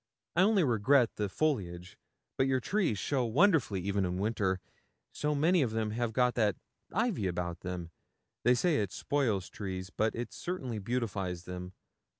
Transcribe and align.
I 0.35 0.41
only 0.41 0.63
regret 0.63 1.11
the 1.17 1.29
foliage; 1.29 1.95
but 2.35 2.47
your 2.47 2.59
trees 2.59 2.97
show 2.97 3.23
wonderfully, 3.23 3.81
even 3.81 4.03
in 4.03 4.17
winter, 4.17 4.59
so 5.11 5.35
many 5.35 5.61
of 5.61 5.69
them 5.69 5.91
have 5.91 6.11
got 6.11 6.33
that 6.33 6.55
ivy 6.91 7.27
about 7.27 7.59
them. 7.59 7.91
They 8.43 8.55
say 8.55 8.77
it 8.81 8.91
spoils 8.91 9.47
trees, 9.47 9.91
but 9.91 10.15
it 10.15 10.33
certainly 10.33 10.79
beautifies 10.79 11.43
them. 11.43 11.73